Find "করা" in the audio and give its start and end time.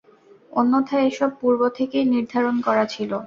2.67-2.85